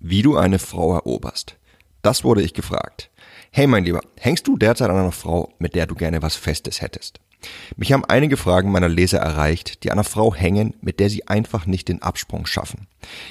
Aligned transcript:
Wie 0.00 0.22
du 0.22 0.36
eine 0.36 0.58
Frau 0.58 0.94
eroberst. 0.94 1.56
Das 2.02 2.22
wurde 2.22 2.42
ich 2.42 2.54
gefragt. 2.54 3.10
Hey 3.50 3.66
mein 3.66 3.84
Lieber, 3.84 4.00
hängst 4.16 4.46
du 4.46 4.56
derzeit 4.56 4.90
an 4.90 4.96
einer 4.96 5.12
Frau, 5.12 5.52
mit 5.58 5.74
der 5.74 5.86
du 5.86 5.94
gerne 5.94 6.22
was 6.22 6.36
Festes 6.36 6.80
hättest? 6.80 7.20
Mich 7.76 7.92
haben 7.92 8.04
einige 8.04 8.36
Fragen 8.36 8.70
meiner 8.70 8.88
Leser 8.88 9.18
erreicht, 9.18 9.82
die 9.82 9.90
an 9.90 9.98
einer 9.98 10.04
Frau 10.04 10.34
hängen, 10.34 10.74
mit 10.80 11.00
der 11.00 11.10
sie 11.10 11.26
einfach 11.26 11.66
nicht 11.66 11.88
den 11.88 12.02
Absprung 12.02 12.46
schaffen. 12.46 12.86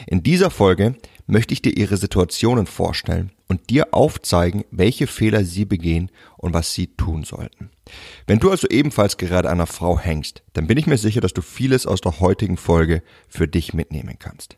In 0.08 0.24
dieser 0.24 0.50
Folge 0.50 0.96
möchte 1.26 1.54
ich 1.54 1.62
dir 1.62 1.76
ihre 1.76 1.98
Situationen 1.98 2.66
vorstellen 2.66 3.31
und 3.47 3.70
dir 3.70 3.93
aufzeigen, 3.93 4.63
welche 4.71 5.07
Fehler 5.07 5.43
sie 5.43 5.65
begehen 5.65 6.09
und 6.38 6.54
was 6.54 6.73
sie 6.73 6.88
tun 6.88 7.23
sollten. 7.23 7.70
Wenn 8.25 8.39
du 8.39 8.52
also 8.52 8.68
ebenfalls 8.68 9.18
gerade 9.18 9.49
an 9.49 9.57
einer 9.57 9.68
Frau 9.68 9.99
hängst, 9.99 10.43
dann 10.54 10.68
bin 10.68 10.77
ich 10.77 10.88
mir 10.88 10.97
sicher, 10.97 11.21
dass 11.21 11.34
du 11.34 11.41
vieles 11.41 11.86
aus 11.86 12.02
der 12.02 12.20
heutigen 12.20 12.57
Folge 12.57 13.04
für 13.27 13.47
dich 13.47 13.73
mitnehmen 13.73 14.18
kannst. 14.20 14.57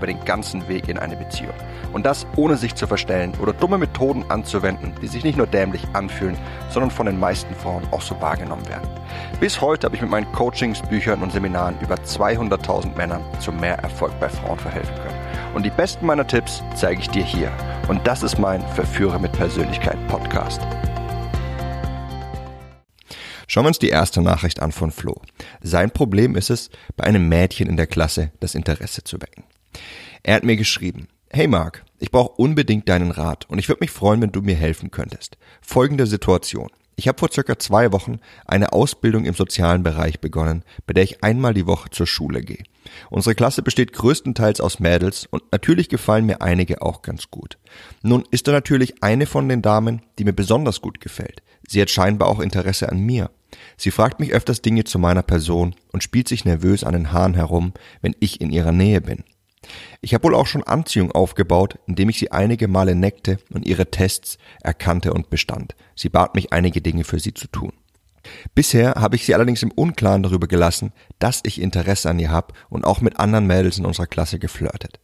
über 0.00 0.06
den 0.06 0.24
ganzen 0.24 0.66
Weg 0.66 0.88
in 0.88 0.98
eine 0.98 1.14
Beziehung. 1.14 1.52
Und 1.92 2.06
das 2.06 2.26
ohne 2.36 2.56
sich 2.56 2.74
zu 2.74 2.86
verstellen 2.86 3.34
oder 3.42 3.52
dumme 3.52 3.76
Methoden 3.76 4.24
anzuwenden, 4.30 4.94
die 5.02 5.08
sich 5.08 5.24
nicht 5.24 5.36
nur 5.36 5.46
dämlich 5.46 5.86
anfühlen, 5.92 6.38
sondern 6.70 6.90
von 6.90 7.04
den 7.04 7.20
meisten 7.20 7.54
Frauen 7.54 7.82
auch 7.90 8.00
so 8.00 8.18
wahrgenommen 8.18 8.66
werden. 8.66 8.88
Bis 9.40 9.60
heute 9.60 9.84
habe 9.84 9.96
ich 9.96 10.02
mit 10.02 10.10
meinen 10.10 10.32
Coachings, 10.32 10.80
Büchern 10.80 11.22
und 11.22 11.32
Seminaren 11.32 11.74
über 11.82 11.96
200.000 11.96 12.96
Männern 12.96 13.22
zu 13.40 13.52
mehr 13.52 13.76
Erfolg 13.80 14.18
bei 14.20 14.30
Frauen 14.30 14.58
verhelfen 14.58 14.94
können. 14.94 15.54
Und 15.54 15.66
die 15.66 15.70
besten 15.70 16.06
meiner 16.06 16.26
Tipps 16.26 16.62
zeige 16.74 17.00
ich 17.00 17.10
dir 17.10 17.24
hier. 17.24 17.52
Und 17.88 18.06
das 18.06 18.22
ist 18.22 18.38
mein 18.38 18.62
Verführer 18.68 19.18
mit 19.18 19.32
Persönlichkeit 19.32 19.98
Podcast. 20.08 20.62
Schauen 23.52 23.64
wir 23.64 23.68
uns 23.68 23.80
die 23.80 23.88
erste 23.88 24.22
Nachricht 24.22 24.62
an 24.62 24.70
von 24.70 24.92
Flo. 24.92 25.20
Sein 25.60 25.90
Problem 25.90 26.36
ist 26.36 26.50
es, 26.50 26.70
bei 26.96 27.02
einem 27.02 27.28
Mädchen 27.28 27.68
in 27.68 27.76
der 27.76 27.88
Klasse 27.88 28.30
das 28.38 28.54
Interesse 28.54 29.02
zu 29.02 29.20
wecken. 29.20 29.42
Er 30.22 30.34
hat 30.34 30.44
mir 30.44 30.56
geschrieben, 30.56 31.08
Hey 31.32 31.46
Mark, 31.46 31.84
ich 32.00 32.10
brauche 32.10 32.32
unbedingt 32.32 32.88
deinen 32.88 33.12
Rat 33.12 33.48
und 33.48 33.58
ich 33.58 33.68
würde 33.68 33.82
mich 33.82 33.92
freuen, 33.92 34.20
wenn 34.20 34.32
du 34.32 34.42
mir 34.42 34.56
helfen 34.56 34.90
könntest. 34.90 35.38
Folgende 35.60 36.06
Situation. 36.06 36.70
Ich 36.96 37.08
habe 37.08 37.18
vor 37.18 37.30
circa 37.32 37.58
zwei 37.58 37.92
Wochen 37.92 38.18
eine 38.44 38.72
Ausbildung 38.72 39.24
im 39.24 39.32
sozialen 39.32 39.82
Bereich 39.82 40.20
begonnen, 40.20 40.64
bei 40.86 40.92
der 40.92 41.04
ich 41.04 41.24
einmal 41.24 41.54
die 41.54 41.66
Woche 41.66 41.88
zur 41.90 42.06
Schule 42.06 42.42
gehe. 42.42 42.62
Unsere 43.08 43.34
Klasse 43.34 43.62
besteht 43.62 43.92
größtenteils 43.92 44.60
aus 44.60 44.80
Mädels 44.80 45.26
und 45.30 45.44
natürlich 45.52 45.88
gefallen 45.88 46.26
mir 46.26 46.42
einige 46.42 46.82
auch 46.82 47.00
ganz 47.00 47.30
gut. 47.30 47.56
Nun 48.02 48.24
ist 48.30 48.48
da 48.48 48.52
natürlich 48.52 49.02
eine 49.02 49.24
von 49.24 49.48
den 49.48 49.62
Damen, 49.62 50.02
die 50.18 50.24
mir 50.24 50.34
besonders 50.34 50.80
gut 50.80 51.00
gefällt. 51.00 51.42
Sie 51.66 51.80
hat 51.80 51.90
scheinbar 51.90 52.28
auch 52.28 52.40
Interesse 52.40 52.90
an 52.90 52.98
mir. 52.98 53.30
Sie 53.76 53.90
fragt 53.90 54.20
mich 54.20 54.32
öfters 54.32 54.60
Dinge 54.60 54.84
zu 54.84 54.98
meiner 54.98 55.22
Person 55.22 55.74
und 55.92 56.02
spielt 56.02 56.28
sich 56.28 56.44
nervös 56.44 56.84
an 56.84 56.92
den 56.92 57.12
Haaren 57.12 57.34
herum, 57.34 57.72
wenn 58.02 58.14
ich 58.20 58.40
in 58.40 58.50
ihrer 58.50 58.72
Nähe 58.72 59.00
bin. 59.00 59.24
Ich 60.00 60.14
habe 60.14 60.24
wohl 60.24 60.34
auch 60.34 60.46
schon 60.46 60.62
Anziehung 60.62 61.12
aufgebaut, 61.12 61.78
indem 61.86 62.08
ich 62.08 62.18
sie 62.18 62.32
einige 62.32 62.68
Male 62.68 62.94
neckte 62.94 63.38
und 63.52 63.66
ihre 63.66 63.90
Tests 63.90 64.38
erkannte 64.62 65.12
und 65.12 65.30
bestand. 65.30 65.74
Sie 65.94 66.08
bat 66.08 66.34
mich 66.34 66.52
einige 66.52 66.80
Dinge 66.80 67.04
für 67.04 67.18
sie 67.20 67.34
zu 67.34 67.46
tun. 67.48 67.72
Bisher 68.54 68.94
habe 68.96 69.16
ich 69.16 69.24
sie 69.24 69.34
allerdings 69.34 69.62
im 69.62 69.70
Unklaren 69.70 70.22
darüber 70.22 70.46
gelassen, 70.46 70.92
dass 71.18 71.40
ich 71.44 71.60
Interesse 71.60 72.10
an 72.10 72.18
ihr 72.18 72.30
habe 72.30 72.54
und 72.68 72.84
auch 72.84 73.00
mit 73.00 73.18
anderen 73.18 73.46
Mädels 73.46 73.78
in 73.78 73.86
unserer 73.86 74.06
Klasse 74.06 74.38
geflirtet. 74.38 75.00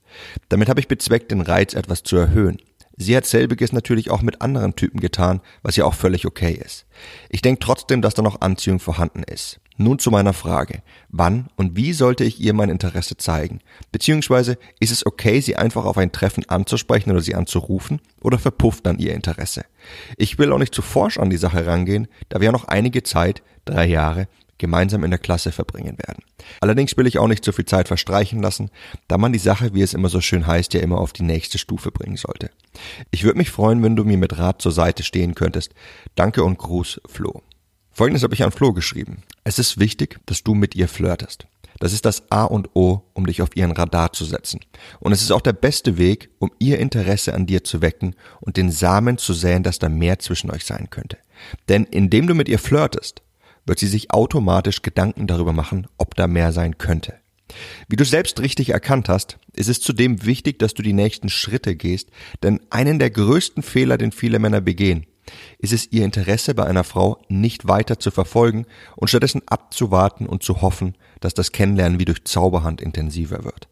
Damit 0.48 0.68
habe 0.68 0.80
ich 0.80 0.88
bezweckt, 0.88 1.30
den 1.30 1.40
Reiz 1.40 1.74
etwas 1.74 2.02
zu 2.02 2.16
erhöhen. 2.16 2.58
Sie 2.96 3.16
hat 3.16 3.26
selbiges 3.26 3.72
natürlich 3.72 4.10
auch 4.10 4.22
mit 4.22 4.40
anderen 4.40 4.74
Typen 4.74 5.00
getan, 5.00 5.40
was 5.62 5.76
ja 5.76 5.84
auch 5.84 5.94
völlig 5.94 6.26
okay 6.26 6.52
ist. 6.52 6.86
Ich 7.28 7.42
denke 7.42 7.60
trotzdem, 7.60 8.00
dass 8.00 8.14
da 8.14 8.22
noch 8.22 8.40
Anziehung 8.40 8.78
vorhanden 8.78 9.22
ist. 9.22 9.60
Nun 9.78 9.98
zu 9.98 10.10
meiner 10.10 10.32
Frage. 10.32 10.82
Wann 11.08 11.48
und 11.56 11.76
wie 11.76 11.92
sollte 11.92 12.24
ich 12.24 12.40
ihr 12.40 12.54
mein 12.54 12.70
Interesse 12.70 13.16
zeigen? 13.16 13.60
Beziehungsweise 13.92 14.58
ist 14.80 14.90
es 14.90 15.04
okay, 15.04 15.40
sie 15.40 15.56
einfach 15.56 15.84
auf 15.84 15.98
ein 15.98 16.12
Treffen 16.12 16.48
anzusprechen 16.48 17.10
oder 17.10 17.20
sie 17.20 17.34
anzurufen 17.34 18.00
oder 18.22 18.38
verpufft 18.38 18.86
dann 18.86 18.98
ihr 18.98 19.14
Interesse? 19.14 19.64
Ich 20.16 20.38
will 20.38 20.52
auch 20.52 20.58
nicht 20.58 20.74
zu 20.74 20.82
forsch 20.82 21.18
an 21.18 21.30
die 21.30 21.36
Sache 21.36 21.66
rangehen, 21.66 22.08
da 22.30 22.40
wir 22.40 22.46
ja 22.46 22.52
noch 22.52 22.64
einige 22.64 23.02
Zeit, 23.02 23.42
drei 23.66 23.86
Jahre, 23.86 24.28
gemeinsam 24.58 25.04
in 25.04 25.10
der 25.10 25.18
Klasse 25.18 25.52
verbringen 25.52 25.98
werden. 25.98 26.22
Allerdings 26.60 26.96
will 26.96 27.06
ich 27.06 27.18
auch 27.18 27.28
nicht 27.28 27.44
zu 27.44 27.52
viel 27.52 27.66
Zeit 27.66 27.88
verstreichen 27.88 28.40
lassen, 28.40 28.70
da 29.08 29.18
man 29.18 29.32
die 29.32 29.38
Sache, 29.38 29.74
wie 29.74 29.82
es 29.82 29.94
immer 29.94 30.08
so 30.08 30.20
schön 30.20 30.46
heißt, 30.46 30.72
ja 30.74 30.80
immer 30.80 30.98
auf 30.98 31.12
die 31.12 31.22
nächste 31.22 31.58
Stufe 31.58 31.90
bringen 31.90 32.16
sollte. 32.16 32.50
Ich 33.10 33.24
würde 33.24 33.38
mich 33.38 33.50
freuen, 33.50 33.82
wenn 33.82 33.96
du 33.96 34.04
mir 34.04 34.16
mit 34.16 34.38
Rat 34.38 34.62
zur 34.62 34.72
Seite 34.72 35.02
stehen 35.02 35.34
könntest. 35.34 35.72
Danke 36.14 36.42
und 36.42 36.58
Gruß, 36.58 37.00
Flo. 37.06 37.42
Folgendes 37.96 38.24
habe 38.24 38.34
ich 38.34 38.42
an 38.42 38.52
Flo 38.52 38.74
geschrieben. 38.74 39.22
Es 39.42 39.58
ist 39.58 39.80
wichtig, 39.80 40.18
dass 40.26 40.44
du 40.44 40.52
mit 40.52 40.74
ihr 40.74 40.86
flirtest. 40.86 41.46
Das 41.78 41.94
ist 41.94 42.04
das 42.04 42.30
A 42.30 42.44
und 42.44 42.76
O, 42.76 43.04
um 43.14 43.24
dich 43.24 43.40
auf 43.40 43.56
ihren 43.56 43.72
Radar 43.72 44.12
zu 44.12 44.26
setzen. 44.26 44.60
Und 45.00 45.12
es 45.12 45.22
ist 45.22 45.30
auch 45.30 45.40
der 45.40 45.54
beste 45.54 45.96
Weg, 45.96 46.28
um 46.38 46.50
ihr 46.58 46.78
Interesse 46.78 47.32
an 47.32 47.46
dir 47.46 47.64
zu 47.64 47.80
wecken 47.80 48.14
und 48.42 48.58
den 48.58 48.70
Samen 48.70 49.16
zu 49.16 49.32
säen, 49.32 49.62
dass 49.62 49.78
da 49.78 49.88
mehr 49.88 50.18
zwischen 50.18 50.50
euch 50.50 50.66
sein 50.66 50.90
könnte. 50.90 51.16
Denn 51.70 51.84
indem 51.84 52.26
du 52.26 52.34
mit 52.34 52.50
ihr 52.50 52.58
flirtest, 52.58 53.22
wird 53.64 53.78
sie 53.78 53.86
sich 53.86 54.10
automatisch 54.10 54.82
Gedanken 54.82 55.26
darüber 55.26 55.54
machen, 55.54 55.86
ob 55.96 56.16
da 56.16 56.26
mehr 56.26 56.52
sein 56.52 56.76
könnte. 56.76 57.14
Wie 57.88 57.96
du 57.96 58.04
selbst 58.04 58.40
richtig 58.40 58.68
erkannt 58.68 59.08
hast, 59.08 59.38
ist 59.54 59.70
es 59.70 59.80
zudem 59.80 60.26
wichtig, 60.26 60.58
dass 60.58 60.74
du 60.74 60.82
die 60.82 60.92
nächsten 60.92 61.30
Schritte 61.30 61.74
gehst, 61.74 62.10
denn 62.42 62.60
einen 62.68 62.98
der 62.98 63.08
größten 63.08 63.62
Fehler, 63.62 63.96
den 63.96 64.12
viele 64.12 64.38
Männer 64.38 64.60
begehen, 64.60 65.06
ist 65.58 65.72
es 65.72 65.92
ihr 65.92 66.04
Interesse 66.04 66.54
bei 66.54 66.64
einer 66.64 66.84
Frau 66.84 67.18
nicht 67.28 67.68
weiter 67.68 67.98
zu 67.98 68.10
verfolgen 68.10 68.66
und 68.96 69.08
stattdessen 69.08 69.42
abzuwarten 69.46 70.26
und 70.26 70.42
zu 70.42 70.62
hoffen, 70.62 70.94
dass 71.20 71.34
das 71.34 71.52
Kennenlernen 71.52 71.98
wie 71.98 72.04
durch 72.04 72.24
Zauberhand 72.24 72.80
intensiver 72.80 73.44
wird. 73.44 73.68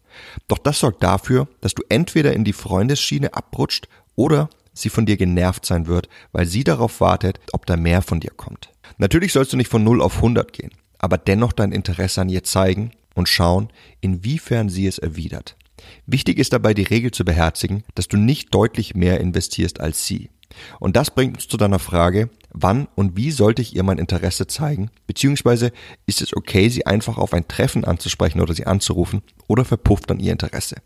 Doch 0.47 0.57
das 0.57 0.79
sorgt 0.79 1.03
dafür, 1.03 1.47
dass 1.61 1.73
du 1.73 1.83
entweder 1.89 2.33
in 2.33 2.43
die 2.43 2.53
Freundesschiene 2.53 3.33
abrutscht 3.33 3.87
oder 4.15 4.49
sie 4.73 4.89
von 4.89 5.05
dir 5.05 5.17
genervt 5.17 5.65
sein 5.65 5.87
wird, 5.87 6.09
weil 6.31 6.45
sie 6.45 6.63
darauf 6.63 7.01
wartet, 7.01 7.39
ob 7.53 7.65
da 7.65 7.77
mehr 7.77 8.01
von 8.01 8.19
dir 8.19 8.31
kommt. 8.35 8.69
Natürlich 8.97 9.33
sollst 9.33 9.53
du 9.53 9.57
nicht 9.57 9.69
von 9.69 9.83
0 9.83 10.01
auf 10.01 10.17
100 10.17 10.53
gehen, 10.53 10.71
aber 10.99 11.17
dennoch 11.17 11.53
dein 11.53 11.71
Interesse 11.71 12.21
an 12.21 12.29
ihr 12.29 12.43
zeigen 12.43 12.91
und 13.13 13.29
schauen, 13.29 13.69
inwiefern 14.01 14.69
sie 14.69 14.87
es 14.87 14.97
erwidert. 14.97 15.55
Wichtig 16.05 16.37
ist 16.37 16.53
dabei 16.53 16.73
die 16.73 16.83
Regel 16.83 17.11
zu 17.11 17.25
beherzigen, 17.25 17.83
dass 17.95 18.07
du 18.07 18.17
nicht 18.17 18.53
deutlich 18.53 18.95
mehr 18.95 19.19
investierst 19.19 19.79
als 19.79 20.05
sie. 20.05 20.29
Und 20.79 20.95
das 20.95 21.11
bringt 21.11 21.35
uns 21.35 21.47
zu 21.47 21.57
deiner 21.57 21.79
Frage, 21.79 22.29
wann 22.51 22.87
und 22.95 23.17
wie 23.17 23.31
sollte 23.31 23.61
ich 23.61 23.75
ihr 23.75 23.83
mein 23.83 23.97
Interesse 23.97 24.47
zeigen, 24.47 24.89
beziehungsweise 25.07 25.71
ist 26.05 26.21
es 26.21 26.35
okay, 26.35 26.69
sie 26.69 26.85
einfach 26.85 27.17
auf 27.17 27.33
ein 27.33 27.47
Treffen 27.47 27.83
anzusprechen 27.83 28.41
oder 28.41 28.53
sie 28.53 28.65
anzurufen 28.65 29.21
oder 29.47 29.65
verpufft 29.65 30.09
dann 30.09 30.19
ihr 30.19 30.31
Interesse. 30.31 30.77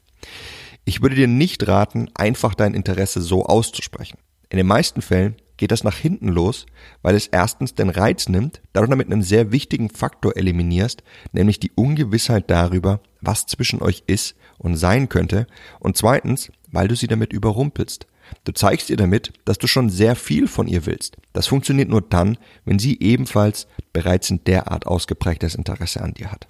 Ich 0.85 1.01
würde 1.01 1.15
dir 1.15 1.27
nicht 1.27 1.67
raten, 1.67 2.09
einfach 2.15 2.55
dein 2.55 2.73
Interesse 2.73 3.21
so 3.21 3.45
auszusprechen. 3.45 4.17
In 4.49 4.57
den 4.57 4.67
meisten 4.67 5.01
Fällen 5.01 5.35
geht 5.57 5.71
das 5.71 5.83
nach 5.83 5.97
hinten 5.97 6.29
los, 6.29 6.65
weil 7.01 7.15
es 7.15 7.27
erstens 7.27 7.75
den 7.75 7.89
Reiz 7.89 8.29
nimmt, 8.29 8.61
da 8.73 8.81
du 8.81 8.87
damit 8.87 9.11
einen 9.11 9.21
sehr 9.21 9.51
wichtigen 9.51 9.89
Faktor 9.89 10.37
eliminierst, 10.37 11.03
nämlich 11.33 11.59
die 11.59 11.71
Ungewissheit 11.75 12.49
darüber, 12.49 13.01
was 13.21 13.45
zwischen 13.45 13.81
euch 13.81 14.03
ist 14.07 14.35
und 14.57 14.77
sein 14.77 15.09
könnte, 15.09 15.47
und 15.79 15.97
zweitens, 15.97 16.49
weil 16.71 16.87
du 16.87 16.95
sie 16.95 17.07
damit 17.07 17.33
überrumpelst. 17.33 18.07
Du 18.43 18.51
zeigst 18.51 18.89
ihr 18.89 18.97
damit, 18.97 19.33
dass 19.45 19.57
du 19.57 19.67
schon 19.67 19.89
sehr 19.89 20.15
viel 20.15 20.47
von 20.47 20.67
ihr 20.67 20.85
willst. 20.85 21.17
Das 21.33 21.47
funktioniert 21.47 21.89
nur 21.89 22.01
dann, 22.01 22.37
wenn 22.65 22.79
sie 22.79 22.99
ebenfalls 22.99 23.67
bereits 23.93 24.29
ein 24.29 24.43
derart 24.43 24.87
ausgeprägtes 24.87 25.55
Interesse 25.55 26.01
an 26.01 26.13
dir 26.13 26.31
hat. 26.31 26.47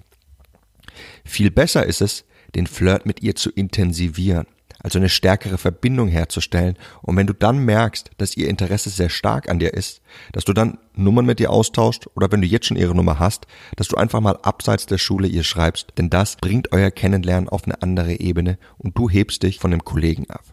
Viel 1.24 1.50
besser 1.50 1.86
ist 1.86 2.00
es, 2.00 2.24
den 2.54 2.66
Flirt 2.66 3.06
mit 3.06 3.22
ihr 3.22 3.36
zu 3.36 3.50
intensivieren 3.50 4.46
also 4.82 4.98
eine 4.98 5.08
stärkere 5.08 5.58
Verbindung 5.58 6.08
herzustellen. 6.08 6.76
Und 7.02 7.16
wenn 7.16 7.26
du 7.26 7.34
dann 7.34 7.58
merkst, 7.64 8.10
dass 8.18 8.36
ihr 8.36 8.48
Interesse 8.48 8.90
sehr 8.90 9.08
stark 9.08 9.48
an 9.48 9.58
dir 9.58 9.74
ist, 9.74 10.00
dass 10.32 10.44
du 10.44 10.52
dann 10.52 10.78
Nummern 10.94 11.26
mit 11.26 11.40
ihr 11.40 11.50
austauscht 11.50 12.06
oder 12.14 12.32
wenn 12.32 12.40
du 12.40 12.46
jetzt 12.46 12.66
schon 12.66 12.76
ihre 12.76 12.94
Nummer 12.94 13.18
hast, 13.18 13.46
dass 13.76 13.88
du 13.88 13.96
einfach 13.96 14.20
mal 14.20 14.38
abseits 14.42 14.86
der 14.86 14.98
Schule 14.98 15.28
ihr 15.28 15.44
schreibst, 15.44 15.88
denn 15.98 16.10
das 16.10 16.36
bringt 16.36 16.72
euer 16.72 16.90
Kennenlernen 16.90 17.48
auf 17.48 17.64
eine 17.64 17.82
andere 17.82 18.18
Ebene 18.18 18.58
und 18.78 18.96
du 18.96 19.08
hebst 19.08 19.42
dich 19.42 19.58
von 19.58 19.70
dem 19.70 19.84
Kollegen 19.84 20.28
ab. 20.30 20.49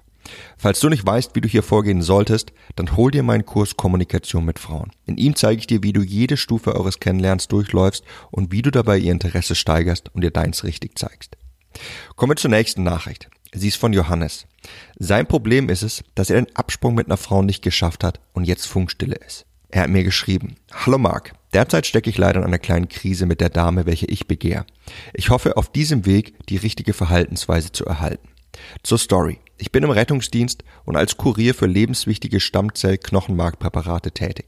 Falls 0.57 0.79
du 0.79 0.89
nicht 0.89 1.05
weißt, 1.05 1.35
wie 1.35 1.41
du 1.41 1.47
hier 1.47 1.63
vorgehen 1.63 2.01
solltest, 2.01 2.51
dann 2.75 2.95
hol 2.95 3.11
dir 3.11 3.23
meinen 3.23 3.45
Kurs 3.45 3.77
Kommunikation 3.77 4.45
mit 4.45 4.59
Frauen. 4.59 4.91
In 5.05 5.17
ihm 5.17 5.35
zeige 5.35 5.59
ich 5.59 5.67
dir, 5.67 5.83
wie 5.83 5.93
du 5.93 6.01
jede 6.01 6.37
Stufe 6.37 6.75
eures 6.75 6.99
Kennenlernens 6.99 7.47
durchläufst 7.47 8.03
und 8.31 8.51
wie 8.51 8.61
du 8.61 8.71
dabei 8.71 8.97
ihr 8.97 9.11
Interesse 9.11 9.55
steigerst 9.55 10.13
und 10.13 10.23
ihr 10.23 10.31
deins 10.31 10.63
richtig 10.63 10.97
zeigst. 10.97 11.37
Kommen 12.15 12.31
wir 12.31 12.37
zur 12.37 12.49
nächsten 12.49 12.83
Nachricht. 12.83 13.29
Sie 13.53 13.67
ist 13.69 13.77
von 13.77 13.93
Johannes. 13.93 14.45
Sein 14.97 15.27
Problem 15.27 15.69
ist 15.69 15.83
es, 15.83 16.03
dass 16.15 16.29
er 16.29 16.41
den 16.41 16.55
Absprung 16.55 16.95
mit 16.95 17.07
einer 17.07 17.17
Frau 17.17 17.41
nicht 17.41 17.61
geschafft 17.61 18.03
hat 18.03 18.19
und 18.33 18.45
jetzt 18.45 18.65
Funkstille 18.65 19.15
ist. 19.15 19.45
Er 19.69 19.83
hat 19.83 19.89
mir 19.89 20.03
geschrieben, 20.03 20.55
Hallo 20.71 20.97
Mark, 20.97 21.33
derzeit 21.53 21.85
stecke 21.85 22.09
ich 22.09 22.17
leider 22.17 22.39
in 22.39 22.45
einer 22.45 22.59
kleinen 22.59 22.89
Krise 22.89 23.25
mit 23.25 23.41
der 23.41 23.49
Dame, 23.49 23.85
welche 23.85 24.05
ich 24.05 24.27
begehr. 24.27 24.65
Ich 25.13 25.29
hoffe 25.29 25.57
auf 25.57 25.71
diesem 25.71 26.05
Weg 26.05 26.35
die 26.47 26.57
richtige 26.57 26.93
Verhaltensweise 26.93 27.71
zu 27.71 27.85
erhalten. 27.85 28.29
Zur 28.83 28.97
Story. 28.97 29.39
Ich 29.57 29.71
bin 29.71 29.83
im 29.83 29.89
Rettungsdienst 29.89 30.63
und 30.85 30.95
als 30.95 31.17
Kurier 31.17 31.55
für 31.55 31.65
lebenswichtige 31.65 32.39
Stammzell-Knochenmarkpräparate 32.39 34.11
tätig. 34.11 34.45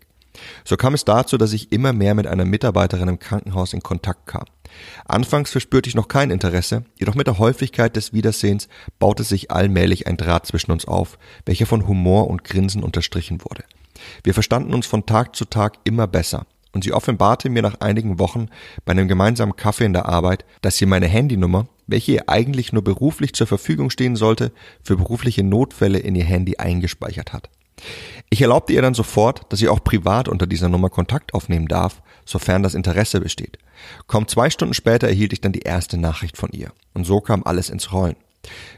So 0.63 0.77
kam 0.77 0.93
es 0.93 1.05
dazu, 1.05 1.37
dass 1.37 1.53
ich 1.53 1.71
immer 1.71 1.93
mehr 1.93 2.15
mit 2.15 2.27
einer 2.27 2.45
Mitarbeiterin 2.45 3.09
im 3.09 3.19
Krankenhaus 3.19 3.73
in 3.73 3.81
Kontakt 3.81 4.27
kam. 4.27 4.45
Anfangs 5.05 5.51
verspürte 5.51 5.89
ich 5.89 5.95
noch 5.95 6.07
kein 6.07 6.29
Interesse, 6.29 6.85
jedoch 6.99 7.15
mit 7.15 7.27
der 7.27 7.39
Häufigkeit 7.39 7.95
des 7.95 8.13
Wiedersehens 8.13 8.69
baute 8.99 9.23
sich 9.23 9.51
allmählich 9.51 10.07
ein 10.07 10.17
Draht 10.17 10.45
zwischen 10.45 10.71
uns 10.71 10.85
auf, 10.85 11.17
welcher 11.45 11.65
von 11.65 11.87
Humor 11.87 12.27
und 12.27 12.43
Grinsen 12.43 12.83
unterstrichen 12.83 13.41
wurde. 13.43 13.63
Wir 14.23 14.33
verstanden 14.33 14.73
uns 14.73 14.85
von 14.85 15.05
Tag 15.05 15.35
zu 15.35 15.45
Tag 15.45 15.77
immer 15.83 16.07
besser, 16.07 16.45
und 16.73 16.83
sie 16.83 16.93
offenbarte 16.93 17.49
mir 17.49 17.61
nach 17.61 17.79
einigen 17.79 18.19
Wochen 18.19 18.47
bei 18.85 18.91
einem 18.91 19.07
gemeinsamen 19.07 19.55
Kaffee 19.55 19.85
in 19.85 19.93
der 19.93 20.07
Arbeit, 20.07 20.45
dass 20.61 20.77
sie 20.77 20.85
meine 20.85 21.07
Handynummer, 21.07 21.67
welche 21.87 22.13
ihr 22.13 22.29
eigentlich 22.29 22.73
nur 22.73 22.83
beruflich 22.83 23.33
zur 23.33 23.47
Verfügung 23.47 23.89
stehen 23.89 24.15
sollte, 24.15 24.51
für 24.83 24.97
berufliche 24.97 25.43
Notfälle 25.43 25.99
in 25.99 26.15
ihr 26.15 26.25
Handy 26.25 26.57
eingespeichert 26.57 27.33
hat. 27.33 27.49
Ich 28.29 28.41
erlaubte 28.41 28.73
ihr 28.73 28.81
dann 28.81 28.93
sofort, 28.93 29.41
dass 29.49 29.59
sie 29.59 29.69
auch 29.69 29.83
privat 29.83 30.27
unter 30.27 30.45
dieser 30.45 30.69
Nummer 30.69 30.89
Kontakt 30.89 31.33
aufnehmen 31.33 31.67
darf, 31.67 32.01
sofern 32.25 32.61
das 32.61 32.75
Interesse 32.75 33.21
besteht. 33.21 33.57
Kaum 34.07 34.27
zwei 34.27 34.49
Stunden 34.49 34.73
später 34.73 35.07
erhielt 35.07 35.33
ich 35.33 35.41
dann 35.41 35.53
die 35.53 35.61
erste 35.61 35.97
Nachricht 35.97 36.37
von 36.37 36.51
ihr. 36.51 36.71
Und 36.93 37.05
so 37.05 37.21
kam 37.21 37.43
alles 37.43 37.69
ins 37.69 37.91
Rollen. 37.91 38.17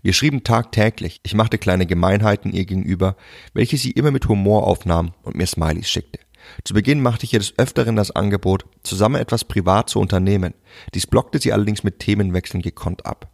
Wir 0.01 0.13
schrieben 0.13 0.43
tagtäglich, 0.43 1.19
ich 1.23 1.35
machte 1.35 1.57
kleine 1.57 1.85
Gemeinheiten 1.85 2.51
ihr 2.51 2.65
gegenüber, 2.65 3.15
welche 3.53 3.77
sie 3.77 3.91
immer 3.91 4.11
mit 4.11 4.27
Humor 4.27 4.65
aufnahm 4.67 5.13
und 5.23 5.35
mir 5.35 5.45
Smileys 5.45 5.89
schickte. 5.89 6.19
Zu 6.63 6.73
Beginn 6.73 7.01
machte 7.01 7.25
ich 7.25 7.33
ihr 7.33 7.39
des 7.39 7.57
Öfteren 7.57 7.95
das 7.95 8.11
Angebot, 8.11 8.65
zusammen 8.83 9.21
etwas 9.21 9.45
privat 9.45 9.89
zu 9.89 9.99
unternehmen. 9.99 10.53
Dies 10.93 11.07
blockte 11.07 11.39
sie 11.39 11.53
allerdings 11.53 11.83
mit 11.83 11.99
Themenwechseln 11.99 12.61
gekonnt 12.61 13.05
ab. 13.05 13.31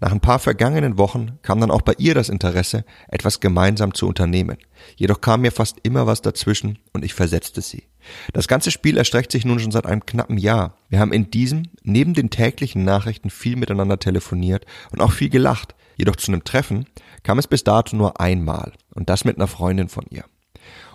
Nach 0.00 0.12
ein 0.12 0.20
paar 0.20 0.38
vergangenen 0.38 0.98
Wochen 0.98 1.38
kam 1.42 1.60
dann 1.60 1.70
auch 1.70 1.82
bei 1.82 1.94
ihr 1.98 2.14
das 2.14 2.28
Interesse, 2.28 2.84
etwas 3.08 3.40
gemeinsam 3.40 3.94
zu 3.94 4.06
unternehmen. 4.06 4.58
Jedoch 4.96 5.20
kam 5.20 5.42
mir 5.42 5.52
fast 5.52 5.78
immer 5.82 6.06
was 6.06 6.22
dazwischen 6.22 6.78
und 6.92 7.04
ich 7.04 7.14
versetzte 7.14 7.60
sie. 7.60 7.84
Das 8.32 8.48
ganze 8.48 8.70
Spiel 8.70 8.98
erstreckt 8.98 9.32
sich 9.32 9.44
nun 9.44 9.58
schon 9.58 9.72
seit 9.72 9.86
einem 9.86 10.04
knappen 10.04 10.36
Jahr. 10.36 10.76
Wir 10.88 11.00
haben 11.00 11.12
in 11.12 11.30
diesem, 11.30 11.70
neben 11.82 12.14
den 12.14 12.30
täglichen 12.30 12.84
Nachrichten, 12.84 13.30
viel 13.30 13.56
miteinander 13.56 13.98
telefoniert 13.98 14.66
und 14.92 15.00
auch 15.00 15.12
viel 15.12 15.30
gelacht. 15.30 15.74
Jedoch 15.96 16.16
zu 16.16 16.30
einem 16.30 16.44
Treffen 16.44 16.86
kam 17.22 17.38
es 17.38 17.46
bis 17.46 17.64
dato 17.64 17.96
nur 17.96 18.20
einmal 18.20 18.72
und 18.94 19.08
das 19.08 19.24
mit 19.24 19.36
einer 19.36 19.46
Freundin 19.46 19.88
von 19.88 20.04
ihr. 20.10 20.24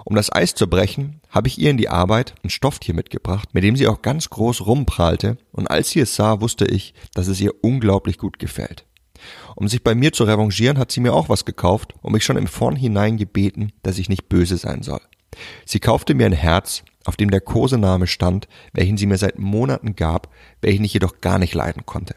Um 0.06 0.16
das 0.16 0.32
Eis 0.32 0.56
zu 0.56 0.68
brechen, 0.68 1.22
habe 1.30 1.48
ich 1.48 1.60
ihr 1.60 1.70
in 1.70 1.78
die 1.78 1.90
Arbeit 1.90 2.36
ein 2.44 2.50
Stofftier 2.50 2.94
mitgebracht, 2.94 3.50
mit 3.54 3.64
dem 3.64 3.76
sie 3.76 3.88
auch 3.88 4.02
ganz 4.02 4.30
groß 4.30 4.66
rumprahlte, 4.66 5.38
und 5.52 5.68
als 5.68 5.92
sie 5.92 6.00
es 6.00 6.16
sah, 6.16 6.42
wusste 6.42 6.66
ich, 6.66 6.94
dass 7.14 7.28
es 7.28 7.42
ihr 7.42 7.54
unglaublich 7.62 8.18
gut 8.18 8.40
gefällt. 8.40 8.86
Um 9.56 9.68
sich 9.68 9.84
bei 9.84 9.96
mir 9.96 10.14
zu 10.14 10.24
revanchieren, 10.24 10.78
hat 10.78 10.92
sie 10.92 11.02
mir 11.02 11.14
auch 11.14 11.30
was 11.30 11.46
gekauft 11.46 11.94
und 12.02 12.14
mich 12.14 12.24
schon 12.24 12.38
im 12.38 12.48
Vornhinein 12.48 13.18
gebeten, 13.18 13.74
dass 13.84 13.98
ich 13.98 14.10
nicht 14.10 14.30
böse 14.30 14.58
sein 14.58 14.82
soll. 14.82 15.02
Sie 15.66 15.80
kaufte 15.80 16.14
mir 16.14 16.26
ein 16.26 16.32
Herz, 16.32 16.84
auf 17.06 17.16
dem 17.16 17.30
der 17.32 17.42
Kosename 17.42 18.08
stand, 18.08 18.48
welchen 18.74 18.98
sie 18.98 19.06
mir 19.06 19.18
seit 19.18 19.40
Monaten 19.40 19.96
gab, 19.96 20.30
welchen 20.62 20.84
ich 20.84 20.94
jedoch 20.94 21.22
gar 21.22 21.40
nicht 21.40 21.54
leiden 21.54 21.86
konnte. 21.86 22.16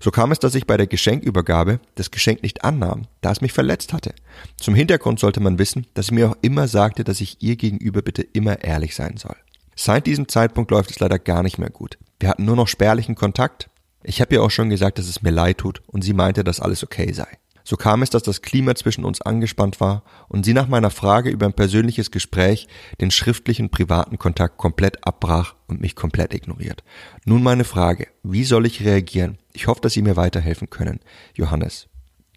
So 0.00 0.10
kam 0.10 0.32
es, 0.32 0.38
dass 0.38 0.54
ich 0.54 0.66
bei 0.66 0.76
der 0.76 0.86
Geschenkübergabe 0.86 1.80
das 1.96 2.10
Geschenk 2.10 2.42
nicht 2.42 2.64
annahm, 2.64 3.06
da 3.20 3.32
es 3.32 3.40
mich 3.40 3.52
verletzt 3.52 3.92
hatte. 3.92 4.14
Zum 4.56 4.74
Hintergrund 4.74 5.18
sollte 5.18 5.40
man 5.40 5.58
wissen, 5.58 5.86
dass 5.94 6.06
sie 6.06 6.14
mir 6.14 6.30
auch 6.30 6.36
immer 6.42 6.68
sagte, 6.68 7.04
dass 7.04 7.20
ich 7.20 7.42
ihr 7.42 7.56
gegenüber 7.56 8.02
bitte 8.02 8.22
immer 8.22 8.62
ehrlich 8.62 8.94
sein 8.94 9.16
soll. 9.16 9.36
Seit 9.74 10.06
diesem 10.06 10.28
Zeitpunkt 10.28 10.70
läuft 10.70 10.90
es 10.90 11.00
leider 11.00 11.18
gar 11.18 11.42
nicht 11.42 11.58
mehr 11.58 11.70
gut. 11.70 11.98
Wir 12.18 12.28
hatten 12.28 12.44
nur 12.44 12.56
noch 12.56 12.68
spärlichen 12.68 13.14
Kontakt. 13.14 13.68
Ich 14.02 14.20
habe 14.20 14.34
ihr 14.34 14.42
auch 14.42 14.50
schon 14.50 14.70
gesagt, 14.70 14.98
dass 14.98 15.08
es 15.08 15.22
mir 15.22 15.30
leid 15.30 15.58
tut 15.58 15.82
und 15.86 16.02
sie 16.02 16.14
meinte, 16.14 16.44
dass 16.44 16.60
alles 16.60 16.82
okay 16.82 17.12
sei. 17.12 17.28
So 17.68 17.76
kam 17.76 18.02
es, 18.02 18.10
dass 18.10 18.22
das 18.22 18.42
Klima 18.42 18.76
zwischen 18.76 19.04
uns 19.04 19.20
angespannt 19.20 19.80
war 19.80 20.04
und 20.28 20.44
sie 20.44 20.54
nach 20.54 20.68
meiner 20.68 20.90
Frage 20.90 21.30
über 21.30 21.46
ein 21.46 21.52
persönliches 21.52 22.12
Gespräch 22.12 22.68
den 23.00 23.10
schriftlichen 23.10 23.70
privaten 23.70 24.18
Kontakt 24.18 24.56
komplett 24.56 25.04
abbrach 25.04 25.56
und 25.66 25.80
mich 25.80 25.96
komplett 25.96 26.32
ignoriert. 26.32 26.84
Nun 27.24 27.42
meine 27.42 27.64
Frage, 27.64 28.06
wie 28.22 28.44
soll 28.44 28.66
ich 28.66 28.84
reagieren? 28.84 29.38
Ich 29.52 29.66
hoffe, 29.66 29.80
dass 29.80 29.94
Sie 29.94 30.02
mir 30.02 30.14
weiterhelfen 30.14 30.70
können. 30.70 31.00
Johannes. 31.34 31.88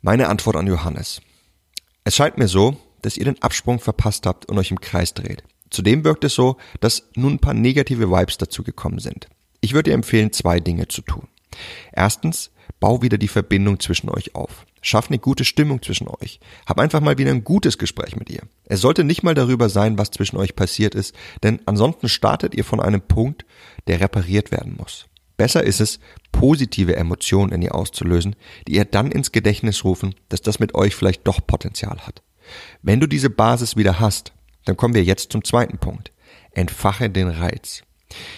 Meine 0.01 0.29
Antwort 0.29 0.55
an 0.55 0.65
Johannes. 0.65 1.21
Es 2.03 2.15
scheint 2.15 2.39
mir 2.39 2.47
so, 2.47 2.77
dass 3.03 3.15
ihr 3.15 3.25
den 3.25 3.39
Absprung 3.43 3.77
verpasst 3.77 4.25
habt 4.25 4.47
und 4.47 4.57
euch 4.57 4.71
im 4.71 4.81
Kreis 4.81 5.13
dreht. 5.13 5.43
Zudem 5.69 6.03
wirkt 6.05 6.23
es 6.23 6.33
so, 6.33 6.57
dass 6.79 7.03
nun 7.13 7.33
ein 7.33 7.39
paar 7.39 7.53
negative 7.53 8.09
Vibes 8.09 8.39
dazu 8.39 8.63
gekommen 8.63 8.97
sind. 8.97 9.27
Ich 9.61 9.73
würde 9.73 9.91
dir 9.91 9.95
empfehlen, 9.95 10.33
zwei 10.33 10.59
Dinge 10.59 10.87
zu 10.87 11.03
tun. 11.03 11.27
Erstens, 11.91 12.49
bau 12.79 13.03
wieder 13.03 13.19
die 13.19 13.27
Verbindung 13.27 13.79
zwischen 13.79 14.09
euch 14.09 14.33
auf. 14.33 14.65
Schaff 14.81 15.09
eine 15.09 15.19
gute 15.19 15.45
Stimmung 15.45 15.81
zwischen 15.81 16.07
euch. 16.07 16.39
Hab 16.65 16.79
einfach 16.79 17.01
mal 17.01 17.17
wieder 17.17 17.31
ein 17.31 17.43
gutes 17.43 17.77
Gespräch 17.77 18.15
mit 18.15 18.29
ihr. 18.29 18.41
Es 18.65 18.81
sollte 18.81 19.03
nicht 19.03 19.23
mal 19.23 19.33
darüber 19.33 19.69
sein, 19.69 19.97
was 19.97 20.11
zwischen 20.11 20.37
euch 20.37 20.55
passiert 20.55 20.95
ist, 20.95 21.15
denn 21.43 21.59
ansonsten 21.65 22.09
startet 22.09 22.55
ihr 22.55 22.63
von 22.63 22.79
einem 22.79 23.01
Punkt, 23.01 23.45
der 23.87 23.99
repariert 23.99 24.51
werden 24.51 24.75
muss. 24.77 25.07
Besser 25.37 25.63
ist 25.63 25.79
es, 25.79 25.99
positive 26.33 26.97
Emotionen 26.97 27.53
in 27.53 27.61
ihr 27.61 27.73
auszulösen, 27.73 28.35
die 28.67 28.73
ihr 28.73 28.85
dann 28.85 29.11
ins 29.11 29.31
Gedächtnis 29.31 29.85
rufen, 29.85 30.15
dass 30.27 30.41
das 30.41 30.59
mit 30.59 30.75
euch 30.75 30.95
vielleicht 30.95 31.25
doch 31.25 31.39
Potenzial 31.45 31.99
hat. 32.05 32.21
Wenn 32.81 32.99
du 32.99 33.07
diese 33.07 33.29
Basis 33.29 33.75
wieder 33.77 33.99
hast, 33.99 34.33
dann 34.65 34.75
kommen 34.75 34.93
wir 34.93 35.03
jetzt 35.03 35.31
zum 35.31 35.43
zweiten 35.43 35.77
Punkt. 35.77 36.11
Entfache 36.51 37.09
den 37.09 37.29
Reiz. 37.29 37.83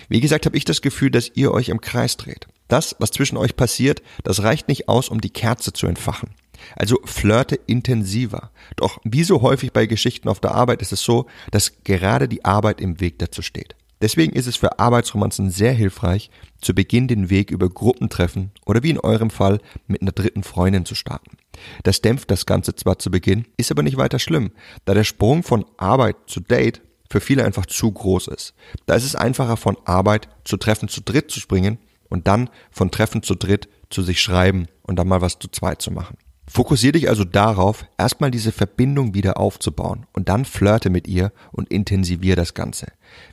Wie 0.09 0.19
gesagt, 0.19 0.45
habe 0.45 0.57
ich 0.57 0.65
das 0.65 0.81
Gefühl, 0.81 1.11
dass 1.11 1.31
ihr 1.33 1.51
euch 1.51 1.69
im 1.69 1.81
Kreis 1.81 2.17
dreht. 2.17 2.47
Das, 2.71 2.95
was 2.99 3.11
zwischen 3.11 3.35
euch 3.35 3.57
passiert, 3.57 4.01
das 4.23 4.43
reicht 4.43 4.69
nicht 4.69 4.87
aus, 4.87 5.09
um 5.09 5.19
die 5.19 5.29
Kerze 5.29 5.73
zu 5.73 5.87
entfachen. 5.87 6.29
Also 6.77 6.99
flirte 7.03 7.55
intensiver. 7.67 8.49
Doch 8.77 8.97
wie 9.03 9.25
so 9.25 9.41
häufig 9.41 9.73
bei 9.73 9.87
Geschichten 9.87 10.29
auf 10.29 10.39
der 10.39 10.55
Arbeit 10.55 10.81
ist 10.81 10.93
es 10.93 11.01
so, 11.01 11.25
dass 11.51 11.83
gerade 11.83 12.29
die 12.29 12.45
Arbeit 12.45 12.79
im 12.79 13.01
Weg 13.01 13.19
dazu 13.19 13.41
steht. 13.41 13.75
Deswegen 13.99 14.31
ist 14.31 14.47
es 14.47 14.55
für 14.55 14.79
Arbeitsromanzen 14.79 15.51
sehr 15.51 15.73
hilfreich, 15.73 16.29
zu 16.61 16.73
Beginn 16.73 17.09
den 17.09 17.29
Weg 17.29 17.51
über 17.51 17.67
Gruppentreffen 17.67 18.51
oder 18.65 18.83
wie 18.83 18.91
in 18.91 18.99
eurem 19.01 19.31
Fall 19.31 19.59
mit 19.87 20.01
einer 20.01 20.13
dritten 20.13 20.43
Freundin 20.43 20.85
zu 20.85 20.95
starten. 20.95 21.35
Das 21.83 21.99
dämpft 21.99 22.31
das 22.31 22.45
Ganze 22.45 22.73
zwar 22.73 22.99
zu 22.99 23.11
Beginn, 23.11 23.47
ist 23.57 23.71
aber 23.71 23.83
nicht 23.83 23.97
weiter 23.97 24.17
schlimm, 24.17 24.51
da 24.85 24.93
der 24.93 25.03
Sprung 25.03 25.43
von 25.43 25.65
Arbeit 25.75 26.15
zu 26.27 26.39
Date 26.39 26.81
für 27.09 27.19
viele 27.19 27.43
einfach 27.43 27.65
zu 27.65 27.91
groß 27.91 28.29
ist. 28.29 28.53
Da 28.85 28.95
ist 28.95 29.03
es 29.03 29.17
einfacher 29.17 29.57
von 29.57 29.75
Arbeit 29.83 30.29
zu 30.45 30.55
Treffen 30.55 30.87
zu 30.87 31.01
dritt 31.01 31.29
zu 31.29 31.41
springen 31.41 31.77
und 32.11 32.27
dann 32.27 32.51
von 32.69 32.91
Treffen 32.91 33.23
zu 33.23 33.33
dritt 33.33 33.67
zu 33.89 34.03
sich 34.03 34.21
schreiben 34.21 34.67
und 34.83 34.97
dann 34.97 35.07
mal 35.07 35.21
was 35.21 35.39
zu 35.39 35.47
zweit 35.47 35.81
zu 35.81 35.91
machen. 35.91 36.17
Fokussier 36.47 36.91
dich 36.91 37.07
also 37.07 37.23
darauf, 37.23 37.85
erstmal 37.97 38.29
diese 38.29 38.51
Verbindung 38.51 39.13
wieder 39.13 39.37
aufzubauen 39.37 40.05
und 40.11 40.27
dann 40.27 40.43
flirte 40.43 40.89
mit 40.89 41.07
ihr 41.07 41.31
und 41.53 41.71
intensivier 41.71 42.35
das 42.35 42.53
Ganze. 42.53 42.87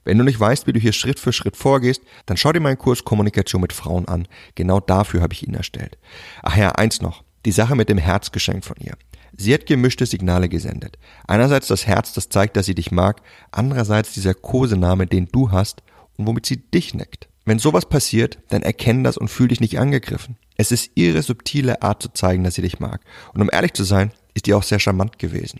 Wenn 0.04 0.18
du 0.18 0.24
nicht 0.24 0.38
weißt, 0.38 0.68
wie 0.68 0.72
du 0.72 0.78
hier 0.78 0.92
Schritt 0.92 1.18
für 1.18 1.32
Schritt 1.32 1.56
vorgehst, 1.56 2.02
dann 2.26 2.36
schau 2.36 2.52
dir 2.52 2.60
meinen 2.60 2.78
Kurs 2.78 3.04
Kommunikation 3.04 3.60
mit 3.60 3.72
Frauen 3.72 4.06
an. 4.06 4.28
Genau 4.54 4.78
dafür 4.78 5.20
habe 5.20 5.34
ich 5.34 5.46
ihn 5.46 5.54
erstellt. 5.54 5.98
Ach 6.42 6.56
ja, 6.56 6.70
eins 6.72 7.02
noch. 7.02 7.24
Die 7.44 7.52
Sache 7.52 7.74
mit 7.74 7.88
dem 7.88 7.98
Herzgeschenk 7.98 8.64
von 8.64 8.76
ihr. 8.78 8.94
Sie 9.36 9.52
hat 9.52 9.66
gemischte 9.66 10.06
Signale 10.06 10.48
gesendet. 10.48 10.96
Einerseits 11.26 11.66
das 11.66 11.88
Herz, 11.88 12.12
das 12.12 12.28
zeigt, 12.28 12.56
dass 12.56 12.66
sie 12.66 12.74
dich 12.74 12.92
mag, 12.92 13.22
andererseits 13.50 14.12
dieser 14.12 14.34
Kosename, 14.34 15.06
den 15.06 15.26
du 15.26 15.50
hast 15.50 15.82
und 16.16 16.26
womit 16.26 16.46
sie 16.46 16.58
dich 16.70 16.94
neckt. 16.94 17.28
Wenn 17.48 17.58
sowas 17.58 17.86
passiert, 17.86 18.40
dann 18.50 18.60
erkenn 18.60 19.04
das 19.04 19.16
und 19.16 19.28
fühl 19.28 19.48
dich 19.48 19.60
nicht 19.60 19.78
angegriffen. 19.78 20.36
Es 20.58 20.70
ist 20.70 20.90
ihre 20.96 21.22
subtile 21.22 21.80
Art 21.80 22.02
zu 22.02 22.10
zeigen, 22.10 22.44
dass 22.44 22.56
sie 22.56 22.60
dich 22.60 22.78
mag. 22.78 23.00
Und 23.32 23.40
um 23.40 23.48
ehrlich 23.50 23.72
zu 23.72 23.84
sein, 23.84 24.12
ist 24.34 24.44
die 24.44 24.52
auch 24.52 24.62
sehr 24.62 24.78
charmant 24.78 25.18
gewesen. 25.18 25.58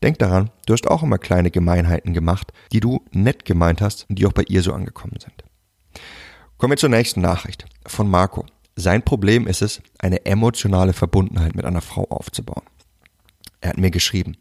Denk 0.00 0.20
daran, 0.20 0.52
du 0.66 0.74
hast 0.74 0.86
auch 0.86 1.02
immer 1.02 1.18
kleine 1.18 1.50
Gemeinheiten 1.50 2.14
gemacht, 2.14 2.52
die 2.70 2.78
du 2.78 3.04
nett 3.10 3.44
gemeint 3.44 3.80
hast 3.80 4.08
und 4.08 4.20
die 4.20 4.26
auch 4.26 4.32
bei 4.32 4.44
ihr 4.46 4.62
so 4.62 4.72
angekommen 4.72 5.16
sind. 5.18 5.42
Kommen 6.56 6.70
wir 6.70 6.76
zur 6.76 6.88
nächsten 6.88 7.20
Nachricht 7.20 7.64
von 7.84 8.08
Marco. 8.08 8.46
Sein 8.76 9.02
Problem 9.02 9.48
ist 9.48 9.60
es, 9.60 9.82
eine 9.98 10.26
emotionale 10.26 10.92
Verbundenheit 10.92 11.56
mit 11.56 11.64
einer 11.64 11.80
Frau 11.80 12.04
aufzubauen. 12.10 12.62
Er 13.64 13.70
hat 13.70 13.78
mir 13.78 13.90
geschrieben. 13.90 14.36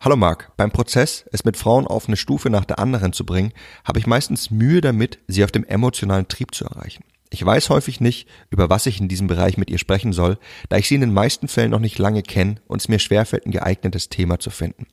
Hallo 0.00 0.14
Marc, 0.14 0.56
beim 0.56 0.70
Prozess, 0.70 1.24
es 1.32 1.42
mit 1.42 1.56
Frauen 1.56 1.88
auf 1.88 2.06
eine 2.06 2.16
Stufe 2.16 2.50
nach 2.50 2.64
der 2.64 2.78
anderen 2.78 3.12
zu 3.12 3.26
bringen, 3.26 3.52
habe 3.84 3.98
ich 3.98 4.06
meistens 4.06 4.52
Mühe 4.52 4.80
damit, 4.80 5.18
sie 5.26 5.42
auf 5.42 5.50
dem 5.50 5.64
emotionalen 5.64 6.28
Trieb 6.28 6.54
zu 6.54 6.66
erreichen. 6.66 7.02
Ich 7.30 7.44
weiß 7.44 7.68
häufig 7.70 8.00
nicht, 8.00 8.28
über 8.48 8.70
was 8.70 8.86
ich 8.86 9.00
in 9.00 9.08
diesem 9.08 9.26
Bereich 9.26 9.56
mit 9.56 9.70
ihr 9.70 9.78
sprechen 9.78 10.12
soll, 10.12 10.38
da 10.68 10.76
ich 10.76 10.86
sie 10.86 10.94
in 10.94 11.00
den 11.00 11.12
meisten 11.12 11.48
Fällen 11.48 11.72
noch 11.72 11.80
nicht 11.80 11.98
lange 11.98 12.22
kenne 12.22 12.60
und 12.68 12.80
es 12.80 12.88
mir 12.88 13.00
schwerfällt, 13.00 13.44
ein 13.44 13.50
geeignetes 13.50 14.08
Thema 14.08 14.38
zu 14.38 14.50
finden. 14.50 14.86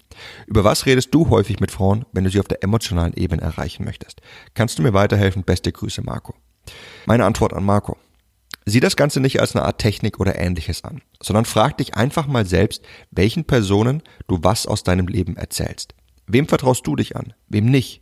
Über 0.48 0.64
was 0.64 0.88
redest 0.88 1.14
du 1.14 1.30
häufig 1.30 1.60
mit 1.60 1.70
Frauen, 1.70 2.08
wenn 2.14 2.24
du 2.24 2.32
sie 2.32 2.40
auf 2.40 2.48
der 2.48 2.64
emotionalen 2.64 3.14
Ebene 3.14 3.44
erreichen 3.44 3.86
möchtest? 3.86 4.22
Kannst 4.56 4.80
du 4.80 4.82
mir 4.82 4.96
weiterhelfen? 4.96 5.44
Beste 5.44 5.72
Grüße, 5.72 6.02
Marco. 6.02 6.34
Meine 7.06 7.26
Antwort 7.26 7.54
an 7.54 7.64
Marco. 7.64 7.96
Sieh 8.70 8.82
das 8.82 8.98
Ganze 8.98 9.22
nicht 9.22 9.40
als 9.40 9.56
eine 9.56 9.64
Art 9.64 9.80
Technik 9.80 10.20
oder 10.20 10.38
ähnliches 10.38 10.84
an, 10.84 11.02
sondern 11.24 11.46
frag 11.46 11.78
dich 11.78 11.96
einfach 11.96 12.28
mal 12.28 12.46
selbst, 12.46 12.84
welchen 13.12 13.46
Personen 13.46 14.04
du 14.28 14.40
was 14.42 14.68
aus 14.68 14.84
deinem 14.84 15.08
Leben 15.08 15.38
erzählst. 15.38 15.96
Wem 16.28 16.50
vertraust 16.50 16.86
du 16.86 16.98
dich 16.98 17.16
an? 17.16 17.34
Wem 17.48 17.68
nicht? 17.68 18.02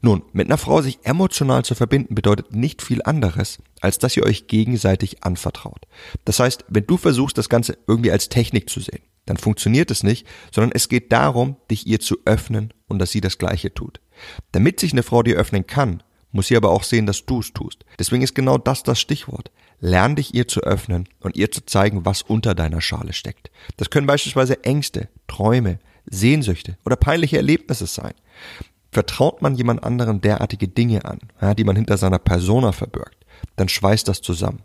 Nun, 0.00 0.22
mit 0.32 0.46
einer 0.46 0.56
Frau 0.56 0.80
sich 0.80 1.00
emotional 1.02 1.66
zu 1.66 1.74
verbinden 1.74 2.14
bedeutet 2.14 2.56
nicht 2.56 2.80
viel 2.80 3.02
anderes, 3.04 3.58
als 3.82 3.98
dass 3.98 4.16
ihr 4.16 4.24
euch 4.24 4.46
gegenseitig 4.46 5.22
anvertraut. 5.22 5.86
Das 6.24 6.40
heißt, 6.40 6.64
wenn 6.68 6.86
du 6.86 6.96
versuchst, 6.96 7.36
das 7.36 7.50
Ganze 7.50 7.76
irgendwie 7.86 8.10
als 8.10 8.30
Technik 8.30 8.70
zu 8.70 8.80
sehen, 8.80 9.02
dann 9.26 9.36
funktioniert 9.36 9.90
es 9.90 10.02
nicht, 10.02 10.26
sondern 10.50 10.72
es 10.72 10.88
geht 10.88 11.12
darum, 11.12 11.56
dich 11.70 11.86
ihr 11.86 12.00
zu 12.00 12.16
öffnen 12.24 12.72
und 12.88 13.00
dass 13.00 13.10
sie 13.10 13.20
das 13.20 13.36
Gleiche 13.36 13.74
tut. 13.74 14.00
Damit 14.52 14.80
sich 14.80 14.92
eine 14.92 15.02
Frau 15.02 15.22
dir 15.22 15.36
öffnen 15.36 15.66
kann, 15.66 16.02
muss 16.32 16.48
sie 16.48 16.56
aber 16.56 16.70
auch 16.70 16.84
sehen, 16.84 17.06
dass 17.06 17.26
du 17.26 17.40
es 17.40 17.52
tust. 17.52 17.84
Deswegen 17.98 18.22
ist 18.22 18.34
genau 18.34 18.56
das 18.58 18.82
das 18.82 19.00
Stichwort. 19.00 19.50
Lern 19.80 20.16
dich 20.16 20.34
ihr 20.34 20.48
zu 20.48 20.60
öffnen 20.60 21.08
und 21.20 21.36
ihr 21.36 21.50
zu 21.50 21.64
zeigen, 21.64 22.04
was 22.04 22.22
unter 22.22 22.54
deiner 22.54 22.80
Schale 22.80 23.12
steckt. 23.12 23.50
Das 23.76 23.90
können 23.90 24.06
beispielsweise 24.06 24.64
Ängste, 24.64 25.08
Träume, 25.26 25.78
Sehnsüchte 26.06 26.78
oder 26.84 26.96
peinliche 26.96 27.36
Erlebnisse 27.36 27.86
sein. 27.86 28.14
Vertraut 28.90 29.42
man 29.42 29.54
jemand 29.54 29.84
anderem 29.84 30.20
derartige 30.20 30.68
Dinge 30.68 31.04
an, 31.04 31.18
ja, 31.40 31.54
die 31.54 31.64
man 31.64 31.76
hinter 31.76 31.98
seiner 31.98 32.18
Persona 32.18 32.72
verbirgt, 32.72 33.26
dann 33.56 33.68
schweißt 33.68 34.08
das 34.08 34.22
zusammen. 34.22 34.62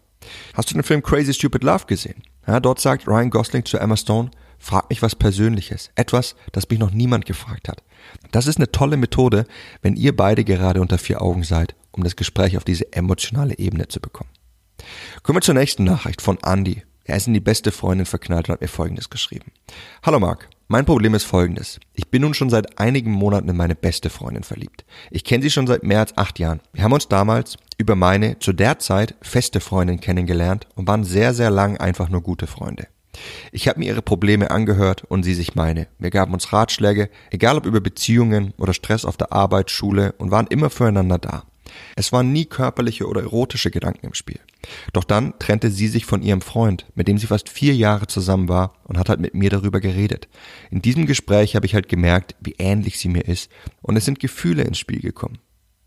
Hast 0.54 0.70
du 0.70 0.76
den 0.76 0.84
Film 0.84 1.02
Crazy 1.02 1.34
Stupid 1.34 1.64
Love 1.64 1.86
gesehen? 1.86 2.24
Ja, 2.48 2.60
dort 2.60 2.80
sagt 2.80 3.08
Ryan 3.08 3.30
Gosling 3.30 3.66
zu 3.66 3.78
Emma 3.78 3.98
Stone, 3.98 4.32
frag 4.60 4.90
mich 4.90 5.02
was 5.02 5.16
Persönliches, 5.16 5.90
etwas, 5.96 6.36
das 6.52 6.70
mich 6.70 6.80
noch 6.80 6.92
niemand 6.92 7.26
gefragt 7.26 7.68
hat. 7.68 7.84
Das 8.32 8.48
ist 8.48 8.58
eine 8.58 8.72
tolle 8.72 8.98
Methode, 8.98 9.46
wenn 9.82 9.96
ihr 9.96 10.16
beide 10.16 10.44
gerade 10.44 10.82
unter 10.82 10.98
vier 10.98 11.22
Augen 11.22 11.44
seid, 11.44 11.76
um 11.92 12.04
das 12.04 12.16
Gespräch 12.16 12.58
auf 12.58 12.64
diese 12.64 12.94
emotionale 12.94 13.58
Ebene 13.58 13.88
zu 13.88 14.00
bekommen. 14.00 14.30
Kommen 15.24 15.38
wir 15.38 15.42
zur 15.42 15.54
nächsten 15.54 15.84
Nachricht 15.84 16.20
von 16.20 16.40
Andy. 16.44 16.82
Er 17.04 17.16
ist 17.16 17.28
in 17.28 17.36
die 17.36 17.40
beste 17.40 17.72
Freundin 17.72 18.08
verknallt 18.08 18.50
und 18.50 18.54
hat 18.54 18.62
mir 18.62 18.68
folgendes 18.68 19.12
geschrieben. 19.12 19.52
Hallo 20.02 20.20
Marc, 20.20 20.50
mein 20.68 20.84
Problem 20.84 21.14
ist 21.14 21.26
folgendes. 21.26 21.80
Ich 21.94 22.10
bin 22.10 22.24
nun 22.24 22.34
schon 22.34 22.50
seit 22.50 22.80
einigen 22.80 23.12
Monaten 23.12 23.48
in 23.48 23.56
meine 23.56 23.76
beste 23.76 24.10
Freundin 24.10 24.42
verliebt. 24.42 24.84
Ich 25.12 25.24
kenne 25.24 25.44
sie 25.44 25.52
schon 25.52 25.68
seit 25.68 25.84
mehr 25.84 26.00
als 26.00 26.18
acht 26.18 26.40
Jahren. 26.40 26.60
Wir 26.74 26.84
haben 26.84 26.94
uns 26.94 27.08
damals 27.08 27.58
über 27.78 27.96
meine 27.96 28.40
zu 28.40 28.52
der 28.52 28.80
Zeit 28.80 29.14
feste 29.22 29.60
Freundin 29.60 30.00
kennengelernt 30.00 30.68
und 30.74 30.88
waren 30.88 31.04
sehr, 31.04 31.36
sehr 31.36 31.52
lang 31.52 31.78
einfach 31.78 32.10
nur 32.10 32.22
gute 32.22 32.48
Freunde. 32.48 32.88
Ich 33.52 33.68
habe 33.68 33.78
mir 33.78 33.86
ihre 33.86 34.02
Probleme 34.02 34.50
angehört 34.50 35.04
und 35.04 35.22
sie 35.22 35.36
sich 35.36 35.54
meine. 35.54 35.88
Wir 36.00 36.10
gaben 36.10 36.34
uns 36.34 36.52
Ratschläge, 36.52 37.12
egal 37.30 37.58
ob 37.58 37.68
über 37.68 37.80
Beziehungen 37.80 38.56
oder 38.58 38.74
Stress 38.74 39.06
auf 39.06 39.18
der 39.18 39.32
Arbeit, 39.34 39.70
Schule 39.70 40.14
und 40.18 40.32
waren 40.32 40.48
immer 40.48 40.72
füreinander 40.72 41.20
da. 41.20 41.44
Es 41.96 42.12
waren 42.12 42.32
nie 42.32 42.46
körperliche 42.46 43.08
oder 43.08 43.22
erotische 43.22 43.72
Gedanken 43.72 44.08
im 44.08 44.14
Spiel. 44.14 44.40
Doch 44.94 45.04
dann 45.04 45.38
trennte 45.40 45.72
sie 45.72 45.88
sich 45.88 46.06
von 46.06 46.22
ihrem 46.22 46.42
Freund, 46.42 46.86
mit 46.96 47.08
dem 47.08 47.18
sie 47.18 47.28
fast 47.28 47.50
vier 47.50 47.76
Jahre 47.76 48.08
zusammen 48.08 48.50
war 48.50 48.74
und 48.84 48.98
hat 48.98 49.10
halt 49.10 49.20
mit 49.20 49.34
mir 49.34 49.50
darüber 49.50 49.80
geredet. 49.80 50.28
In 50.70 50.82
diesem 50.82 51.06
Gespräch 51.06 51.56
habe 51.56 51.66
ich 51.66 51.74
halt 51.74 51.90
gemerkt, 51.90 52.36
wie 52.40 52.56
ähnlich 52.58 53.00
sie 53.00 53.10
mir 53.10 53.26
ist 53.26 53.50
und 53.82 53.96
es 53.96 54.06
sind 54.06 54.20
Gefühle 54.20 54.64
ins 54.64 54.80
Spiel 54.80 55.00
gekommen. 55.00 55.40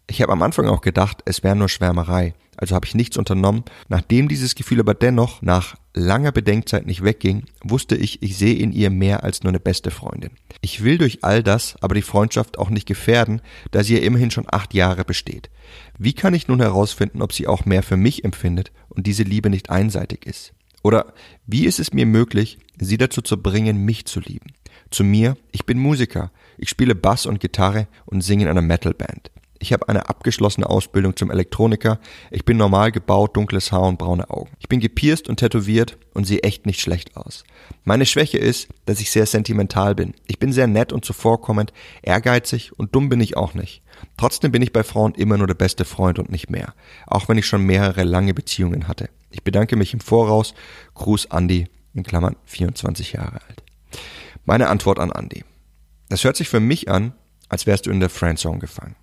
Ich 0.06 0.20
habe 0.20 0.32
am 0.32 0.42
Anfang 0.42 0.66
auch 0.66 0.82
gedacht, 0.82 1.23
es 1.25 1.42
wäre 1.42 1.56
nur 1.56 1.68
Schwärmerei, 1.68 2.34
also 2.56 2.75
habe 2.75 2.87
ich 2.87 2.94
nichts 2.94 3.16
unternommen. 3.16 3.64
Nachdem 3.88 4.28
dieses 4.28 4.54
Gefühl 4.54 4.80
aber 4.80 4.94
dennoch 4.94 5.40
nach 5.40 5.76
langer 5.94 6.30
Bedenkzeit 6.30 6.87
nicht 6.87 7.02
wegging, 7.02 7.44
wusste 7.62 7.96
ich, 7.96 8.23
ich 8.23 8.37
sehe 8.37 8.54
in 8.54 8.73
ihr 8.73 8.90
mehr 8.90 9.25
als 9.25 9.42
nur 9.42 9.50
eine 9.50 9.61
beste 9.61 9.90
Freundin. 9.90 10.30
Ich 10.61 10.84
will 10.84 10.99
durch 10.99 11.25
all 11.25 11.42
das 11.42 11.76
aber 11.80 11.94
die 11.94 12.02
Freundschaft 12.02 12.58
auch 12.58 12.68
nicht 12.68 12.87
gefährden, 12.87 13.40
da 13.70 13.82
sie 13.82 13.94
ja 13.94 14.02
immerhin 14.02 14.30
schon 14.30 14.46
acht 14.50 14.75
Jahre 14.75 15.04
besteht. 15.04 15.50
Wie 15.99 16.12
kann 16.12 16.34
ich 16.34 16.49
nun 16.49 16.61
herausfinden, 16.61 17.23
ob 17.23 17.32
sie 17.32 17.46
auch 17.46 17.64
mehr 17.64 17.82
für 17.82 17.96
mich 17.96 18.25
empfindet 18.25 18.73
und 18.90 19.06
diese 19.06 19.23
Liebe 19.23 19.49
nicht 19.49 19.70
einseitig 19.70 20.26
ist? 20.26 20.52
Oder 20.82 21.14
wie 21.46 21.64
ist 21.64 21.80
es 21.80 21.94
mir 21.94 22.04
möglich, 22.04 22.58
sie 22.78 22.99
dazu 22.99 23.23
zu 23.23 23.40
bringen, 23.40 23.84
mich 23.87 24.04
zu 24.04 24.20
lieben? 24.20 24.52
Zu 24.90 25.02
mir, 25.02 25.37
ich 25.50 25.64
bin 25.64 25.78
Musiker, 25.78 26.30
ich 26.58 26.68
spiele 26.68 26.94
Bass 26.94 27.25
und 27.25 27.40
Gitarre 27.40 27.88
und 28.04 28.20
singe 28.20 28.44
in 28.44 28.50
einer 28.50 28.62
Metalband. 28.62 29.30
Ich 29.58 29.73
habe 29.73 29.88
eine 29.88 30.08
abgeschlossene 30.08 30.68
Ausbildung 30.68 31.16
zum 31.16 31.30
Elektroniker. 31.30 31.99
Ich 32.30 32.44
bin 32.44 32.56
normal 32.56 32.92
gebaut, 32.92 33.37
dunkles 33.37 33.73
Haar 33.73 33.88
und 33.88 33.99
braune 33.99 34.28
Augen. 34.28 34.50
Ich 34.58 34.68
bin 34.68 34.80
gepierst 34.80 35.28
und 35.28 35.37
tätowiert 35.37 35.96
und 36.12 36.26
sehe 36.26 36.42
echt 36.42 36.66
nicht 36.66 36.80
schlecht 36.80 37.16
aus. 37.16 37.44
Meine 37.84 38.04
Schwäche 38.04 38.38
ist, 38.38 38.68
dass 38.84 39.00
ich 39.00 39.11
sehr 39.11 39.26
sentimental 39.26 39.94
bin. 39.94 40.14
Ich 40.26 40.38
bin 40.38 40.52
sehr 40.52 40.66
nett 40.66 40.92
und 40.92 41.04
zuvorkommend, 41.04 41.73
ehrgeizig 42.02 42.78
und 42.78 42.94
dumm 42.94 43.08
bin 43.08 43.20
ich 43.20 43.37
auch 43.37 43.54
nicht. 43.54 43.82
Trotzdem 44.16 44.52
bin 44.52 44.62
ich 44.62 44.73
bei 44.73 44.82
Frauen 44.82 45.14
immer 45.14 45.38
nur 45.38 45.46
der 45.46 45.54
beste 45.54 45.84
Freund 45.84 46.18
und 46.18 46.30
nicht 46.30 46.50
mehr. 46.50 46.75
Auch 47.06 47.28
wenn 47.28 47.38
ich 47.38 47.46
schon 47.46 47.62
mehrere 47.62 48.02
lange 48.02 48.34
Beziehungen 48.34 48.88
hatte. 48.88 49.08
Ich 49.30 49.44
bedanke 49.44 49.76
mich 49.76 49.94
im 49.94 50.00
Voraus. 50.00 50.54
Gruß 50.94 51.26
Andy, 51.26 51.68
in 51.94 52.02
Klammern 52.02 52.37
24 52.44 53.12
Jahre 53.12 53.40
alt. 53.49 53.62
Meine 54.44 54.68
Antwort 54.68 54.99
an 54.99 55.11
Andy. 55.11 55.44
Das 56.08 56.25
hört 56.25 56.37
sich 56.37 56.49
für 56.49 56.61
mich 56.61 56.90
an, 56.90 57.14
als 57.49 57.66
wärst 57.66 57.87
du 57.87 57.90
in 57.90 58.00
der 58.00 58.11
Friendzone 58.11 58.58
gefangen. 58.58 58.96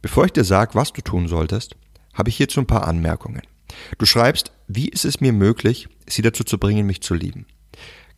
Bevor 0.00 0.24
ich 0.24 0.32
dir 0.32 0.44
sage, 0.44 0.74
was 0.74 0.92
du 0.92 1.02
tun 1.02 1.28
solltest, 1.28 1.76
habe 2.14 2.28
ich 2.28 2.36
hierzu 2.36 2.60
ein 2.60 2.66
paar 2.66 2.86
Anmerkungen. 2.86 3.42
Du 3.98 4.06
schreibst, 4.06 4.52
wie 4.68 4.88
ist 4.88 5.04
es 5.04 5.20
mir 5.20 5.32
möglich, 5.32 5.88
sie 6.06 6.22
dazu 6.22 6.44
zu 6.44 6.58
bringen, 6.58 6.86
mich 6.86 7.00
zu 7.02 7.14
lieben? 7.14 7.46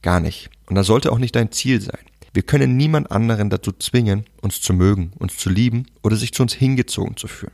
Gar 0.03 0.21
nicht. 0.21 0.51
Und 0.67 0.75
das 0.75 0.87
sollte 0.87 1.13
auch 1.13 1.19
nicht 1.19 1.37
dein 1.37 1.53
Ziel 1.53 1.81
sein. 1.81 2.01
Wir 2.33 2.43
können 2.43 2.77
niemand 2.77 3.13
anderen 3.13 3.49
dazu 3.49 3.71
zwingen, 3.73 4.25
uns 4.43 4.61
zu 4.61 4.75
mögen, 4.75 5.13
uns 5.19 5.37
zu 5.37 5.51
lieben 5.51 5.87
oder 6.03 6.17
sich 6.17 6.33
zu 6.35 6.43
uns 6.43 6.53
hingezogen 6.53 7.17
zu 7.17 7.29
fühlen. 7.29 7.53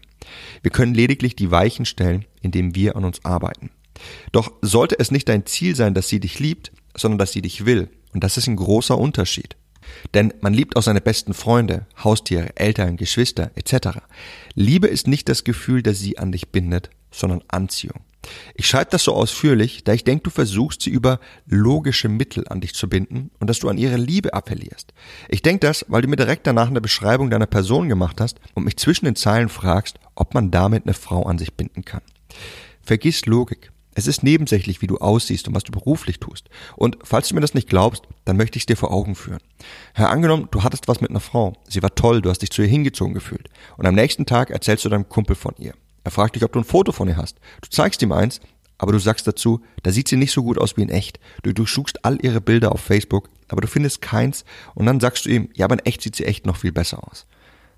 Wir 0.63 0.71
können 0.71 0.95
lediglich 0.95 1.37
die 1.37 1.51
Weichen 1.51 1.85
stellen, 1.85 2.25
indem 2.41 2.75
wir 2.75 2.97
an 2.97 3.05
uns 3.05 3.25
arbeiten. 3.25 3.71
Doch 4.33 4.53
sollte 4.63 4.99
es 4.99 5.11
nicht 5.11 5.29
dein 5.29 5.45
Ziel 5.45 5.77
sein, 5.77 5.93
dass 5.93 6.09
sie 6.09 6.21
dich 6.21 6.39
liebt, 6.39 6.73
sondern 6.97 7.19
dass 7.19 7.33
sie 7.33 7.43
dich 7.43 7.67
will. 7.67 7.91
Und 8.15 8.25
das 8.25 8.39
ist 8.39 8.47
ein 8.47 8.57
großer 8.57 8.97
Unterschied. 8.97 9.57
Denn 10.15 10.33
man 10.41 10.55
liebt 10.55 10.77
auch 10.77 10.83
seine 10.83 11.01
besten 11.01 11.35
Freunde, 11.35 11.87
Haustiere, 12.03 12.57
Eltern, 12.57 12.97
Geschwister 12.97 13.51
etc. 13.55 13.99
Liebe 14.55 14.87
ist 14.87 15.07
nicht 15.07 15.29
das 15.29 15.45
Gefühl, 15.45 15.83
das 15.83 15.99
sie 15.99 16.19
an 16.19 16.33
dich 16.33 16.49
bindet, 16.49 16.91
sondern 17.11 17.43
Anziehung. 17.49 18.01
Ich 18.55 18.67
schreibe 18.67 18.91
das 18.91 19.05
so 19.05 19.15
ausführlich, 19.15 19.83
da 19.85 19.93
ich 19.93 20.05
denke, 20.05 20.25
du 20.25 20.31
versuchst 20.31 20.83
sie 20.83 20.91
über 20.91 21.21
logische 21.47 22.09
Mittel 22.09 22.47
an 22.49 22.61
dich 22.61 22.75
zu 22.75 22.89
binden 22.89 23.31
und 23.39 23.49
dass 23.49 23.61
du 23.61 23.69
an 23.69 23.79
ihre 23.79 23.97
Liebe 23.97 24.35
appellierst. 24.35 24.93
Ich 25.29 25.43
denke 25.43 25.67
das, 25.67 25.87
weil 25.89 26.03
du 26.03 26.09
mir 26.09 26.17
direkt 26.17 26.47
danach 26.47 26.69
eine 26.69 26.81
Beschreibung 26.81 27.31
deiner 27.31 27.47
Person 27.47 27.89
gemacht 27.89 28.21
hast 28.21 28.39
und 28.55 28.65
mich 28.65 28.77
zwischen 28.77 29.07
den 29.07 29.17
Zeilen 29.17 29.49
fragst, 29.49 29.99
ob 30.15 30.35
man 30.35 30.51
damit 30.51 30.85
eine 30.85 30.95
Frau 30.95 31.23
an 31.23 31.39
sich 31.39 31.55
binden 31.55 31.85
kann. 31.85 32.03
Vergiss 32.83 33.25
Logik. 33.27 33.73
Es 34.01 34.07
ist 34.07 34.23
nebensächlich, 34.23 34.81
wie 34.81 34.87
du 34.87 34.97
aussiehst 34.97 35.47
und 35.47 35.55
was 35.55 35.63
du 35.63 35.73
beruflich 35.73 36.21
tust. 36.21 36.49
Und 36.75 36.97
falls 37.03 37.29
du 37.29 37.35
mir 37.35 37.43
das 37.43 37.53
nicht 37.53 37.69
glaubst, 37.69 38.05
dann 38.25 38.39
möchte 38.39 38.57
ich 38.57 38.63
es 38.63 38.67
dir 38.67 38.79
vor 38.79 38.93
Augen 38.93 39.15
führen. 39.15 39.41
Herr, 39.93 40.09
angenommen, 40.09 40.49
du 40.51 40.63
hattest 40.63 40.89
was 40.89 41.03
mit 41.03 41.11
einer 41.11 41.21
Frau. 41.21 41.53
Sie 41.69 41.83
war 41.83 41.95
toll, 41.95 42.23
du 42.23 42.31
hast 42.31 42.41
dich 42.41 42.49
zu 42.49 42.63
ihr 42.63 42.69
hingezogen 42.69 43.13
gefühlt. 43.13 43.51
Und 43.77 43.85
am 43.85 43.95
nächsten 43.95 44.25
Tag 44.25 44.49
erzählst 44.49 44.87
du 44.87 44.89
deinem 44.89 45.11
Kumpel 45.11 45.37
von 45.37 45.55
ihr. 45.59 45.75
Er 46.03 46.11
fragt 46.11 46.35
dich, 46.35 46.45
ob 46.45 46.53
du 46.55 46.61
ein 46.61 46.65
Foto 46.65 46.93
von 46.93 47.09
ihr 47.09 47.19
hast. 47.19 47.37
Du 47.61 47.69
zeigst 47.69 48.01
ihm 48.01 48.13
eins, 48.13 48.41
aber 48.79 48.93
du 48.93 48.99
sagst 48.99 49.27
dazu, 49.27 49.61
da 49.83 49.93
sieht 49.93 50.09
sie 50.09 50.17
nicht 50.17 50.33
so 50.33 50.45
gut 50.45 50.57
aus 50.57 50.79
wie 50.79 50.83
in 50.83 50.89
echt. 50.89 51.21
Du 51.43 51.53
durchsuchst 51.53 52.03
all 52.03 52.17
ihre 52.25 52.41
Bilder 52.41 52.73
auf 52.73 52.81
Facebook, 52.81 53.29
aber 53.49 53.61
du 53.61 53.69
findest 53.69 54.01
keins 54.01 54.47
und 54.75 54.87
dann 54.87 55.01
sagst 55.01 55.27
du 55.27 55.29
ihm, 55.29 55.51
ja, 55.53 55.67
aber 55.67 55.75
in 55.75 55.85
echt 55.85 56.01
sieht 56.01 56.17
sie 56.17 56.25
echt 56.25 56.47
noch 56.47 56.57
viel 56.57 56.73
besser 56.73 57.07
aus. 57.07 57.27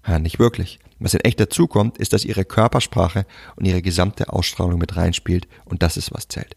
Ja, 0.06 0.18
nicht 0.18 0.38
wirklich. 0.38 0.78
Was 0.98 1.14
in 1.14 1.20
echt 1.20 1.40
dazukommt, 1.40 1.98
ist, 1.98 2.12
dass 2.12 2.24
ihre 2.24 2.44
Körpersprache 2.44 3.26
und 3.56 3.66
ihre 3.66 3.82
gesamte 3.82 4.32
Ausstrahlung 4.32 4.78
mit 4.78 4.96
reinspielt 4.96 5.48
und 5.64 5.82
das 5.82 5.96
ist, 5.96 6.12
was 6.12 6.28
zählt. 6.28 6.56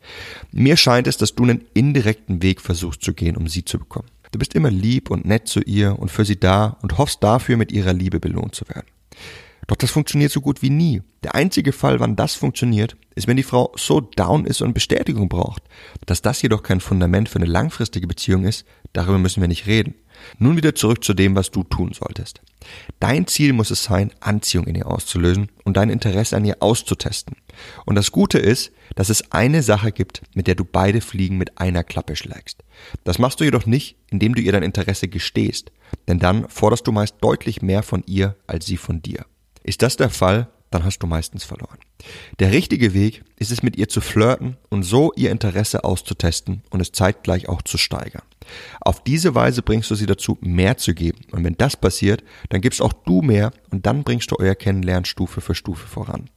Mir 0.51 0.77
scheint 0.77 1.07
es, 1.07 1.17
dass 1.17 1.33
du 1.33 1.43
einen 1.43 1.65
indirekten 1.73 2.43
Weg 2.43 2.61
versuchst 2.61 3.01
zu 3.03 3.13
gehen, 3.13 3.37
um 3.37 3.47
sie 3.47 3.65
zu 3.65 3.79
bekommen. 3.79 4.09
Du 4.31 4.39
bist 4.39 4.53
immer 4.53 4.69
lieb 4.69 5.09
und 5.09 5.25
nett 5.25 5.47
zu 5.47 5.61
ihr 5.61 5.97
und 5.97 6.11
für 6.11 6.25
sie 6.25 6.39
da 6.39 6.77
und 6.81 6.97
hoffst 6.97 7.23
dafür, 7.23 7.57
mit 7.57 7.71
ihrer 7.71 7.93
Liebe 7.93 8.19
belohnt 8.19 8.53
zu 8.53 8.67
werden. 8.67 8.87
Doch 9.67 9.77
das 9.77 9.91
funktioniert 9.91 10.31
so 10.31 10.41
gut 10.41 10.61
wie 10.61 10.69
nie. 10.69 11.01
Der 11.23 11.33
einzige 11.33 11.71
Fall, 11.71 11.99
wann 11.99 12.15
das 12.15 12.35
funktioniert, 12.35 12.95
ist, 13.15 13.27
wenn 13.27 13.37
die 13.37 13.43
Frau 13.43 13.71
so 13.75 13.99
down 13.99 14.45
ist 14.45 14.61
und 14.61 14.73
Bestätigung 14.73 15.27
braucht. 15.27 15.63
Dass 16.05 16.21
das 16.21 16.41
jedoch 16.41 16.61
kein 16.61 16.81
Fundament 16.81 17.29
für 17.29 17.37
eine 17.37 17.45
langfristige 17.45 18.05
Beziehung 18.05 18.45
ist, 18.45 18.65
darüber 18.93 19.17
müssen 19.17 19.41
wir 19.41 19.47
nicht 19.47 19.65
reden. 19.65 19.95
Nun 20.39 20.57
wieder 20.57 20.75
zurück 20.75 21.03
zu 21.03 21.13
dem, 21.13 21.35
was 21.35 21.51
du 21.51 21.63
tun 21.63 21.93
solltest. 21.93 22.41
Dein 22.99 23.27
Ziel 23.27 23.53
muss 23.53 23.71
es 23.71 23.83
sein, 23.83 24.11
Anziehung 24.19 24.65
in 24.67 24.75
ihr 24.75 24.87
auszulösen 24.87 25.49
und 25.63 25.77
dein 25.77 25.89
Interesse 25.89 26.35
an 26.35 26.45
ihr 26.45 26.57
auszutesten. 26.61 27.35
Und 27.85 27.95
das 27.95 28.11
Gute 28.11 28.39
ist, 28.39 28.71
dass 28.95 29.09
es 29.09 29.31
eine 29.31 29.61
Sache 29.63 29.91
gibt, 29.91 30.21
mit 30.33 30.47
der 30.47 30.55
du 30.55 30.65
beide 30.65 31.01
Fliegen 31.01 31.37
mit 31.37 31.57
einer 31.59 31.83
Klappe 31.83 32.15
schlägst. 32.15 32.63
Das 33.03 33.19
machst 33.19 33.39
du 33.39 33.43
jedoch 33.43 33.65
nicht, 33.65 33.97
indem 34.09 34.35
du 34.35 34.41
ihr 34.41 34.51
dein 34.51 34.63
Interesse 34.63 35.07
gestehst, 35.07 35.71
denn 36.07 36.19
dann 36.19 36.49
forderst 36.49 36.87
du 36.87 36.91
meist 36.91 37.17
deutlich 37.21 37.61
mehr 37.61 37.83
von 37.83 38.03
ihr 38.07 38.35
als 38.47 38.65
sie 38.65 38.77
von 38.77 39.01
dir. 39.01 39.25
Ist 39.63 39.81
das 39.81 39.97
der 39.97 40.09
Fall, 40.09 40.47
dann 40.75 40.83
hast 40.83 40.99
du 40.99 41.07
meistens 41.07 41.45
verloren. 41.45 41.77
Der 42.39 42.51
richtige 42.51 42.93
Weg 42.93 43.23
ist 43.37 43.51
es, 43.51 43.63
mit 43.63 43.77
ihr 43.77 43.87
zu 43.87 44.01
flirten 44.01 44.57
und 44.69 44.83
so 44.83 45.13
ihr 45.15 45.31
Interesse 45.31 45.85
auszutesten 45.85 46.63
und 46.69 46.81
es 46.81 46.91
zeitgleich 46.91 47.47
auch 47.47 47.61
zu 47.61 47.77
steigern. 47.77 48.23
Auf 48.81 49.01
diese 49.03 49.33
Weise 49.35 49.61
bringst 49.61 49.89
du 49.89 49.95
sie 49.95 50.05
dazu, 50.05 50.37
mehr 50.41 50.77
zu 50.77 50.93
geben. 50.93 51.21
Und 51.31 51.43
wenn 51.45 51.55
das 51.57 51.77
passiert, 51.77 52.23
dann 52.49 52.61
gibst 52.61 52.81
auch 52.81 52.93
du 52.93 53.21
mehr 53.21 53.51
und 53.71 53.85
dann 53.85 54.03
bringst 54.03 54.29
du 54.31 54.35
euer 54.37 54.55
Kennenlernen 54.55 55.05
Stufe 55.05 55.39
für 55.39 55.55
Stufe 55.55 55.87
voran. 55.87 56.29